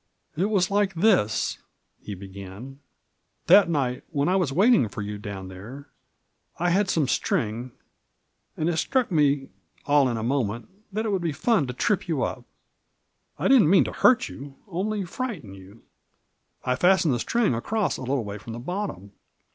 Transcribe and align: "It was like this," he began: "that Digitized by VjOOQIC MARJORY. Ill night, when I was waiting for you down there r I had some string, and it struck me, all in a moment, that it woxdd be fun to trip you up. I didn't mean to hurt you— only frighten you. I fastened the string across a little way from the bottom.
"It 0.35 0.45
was 0.45 0.71
like 0.71 0.95
this," 0.95 1.59
he 2.01 2.15
began: 2.15 2.79
"that 3.45 3.67
Digitized 3.67 3.67
by 3.67 3.67
VjOOQIC 3.67 3.67
MARJORY. 3.67 3.67
Ill 3.67 3.71
night, 3.99 4.03
when 4.09 4.29
I 4.29 4.35
was 4.35 4.51
waiting 4.51 4.87
for 4.87 5.01
you 5.03 5.17
down 5.19 5.47
there 5.47 5.71
r 5.75 5.87
I 6.57 6.69
had 6.71 6.89
some 6.89 7.07
string, 7.07 7.71
and 8.57 8.67
it 8.67 8.77
struck 8.77 9.11
me, 9.11 9.49
all 9.85 10.09
in 10.09 10.17
a 10.17 10.23
moment, 10.23 10.69
that 10.91 11.05
it 11.05 11.09
woxdd 11.09 11.21
be 11.21 11.31
fun 11.33 11.67
to 11.67 11.73
trip 11.73 12.07
you 12.07 12.23
up. 12.23 12.45
I 13.37 13.47
didn't 13.47 13.69
mean 13.69 13.83
to 13.83 13.91
hurt 13.93 14.27
you— 14.27 14.55
only 14.67 15.05
frighten 15.05 15.53
you. 15.53 15.83
I 16.65 16.75
fastened 16.75 17.13
the 17.13 17.19
string 17.19 17.53
across 17.53 17.97
a 17.97 18.01
little 18.01 18.23
way 18.23 18.39
from 18.39 18.53
the 18.53 18.59
bottom. 18.59 19.11